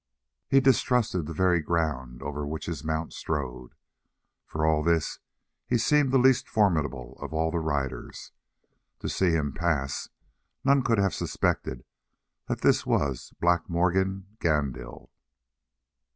He 0.47 0.59
distrusted 0.59 1.27
the 1.27 1.33
very 1.35 1.59
ground 1.61 2.23
over 2.23 2.43
which 2.43 2.65
his 2.65 2.83
mount 2.83 3.13
strode. 3.13 3.75
For 4.47 4.65
all 4.65 4.81
this 4.81 5.19
he 5.67 5.77
seemed 5.77 6.09
the 6.11 6.17
least 6.17 6.49
formidable 6.49 7.19
of 7.21 7.33
all 7.35 7.51
the 7.51 7.59
riders. 7.59 8.31
To 9.01 9.07
see 9.07 9.29
him 9.29 9.53
pass 9.53 10.09
none 10.63 10.81
could 10.81 10.97
have 10.97 11.13
suspected 11.13 11.85
that 12.47 12.61
this 12.61 12.83
was 12.83 13.35
Black 13.39 13.69
Morgan 13.69 14.25
Gandil. 14.39 15.11